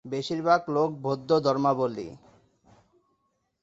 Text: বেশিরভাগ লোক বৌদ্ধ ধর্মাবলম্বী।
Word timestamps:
বেশিরভাগ 0.05 0.61
লোক 0.69 0.89
বৌদ্ধ 1.01 1.29
ধর্মাবলম্বী। 1.39 2.07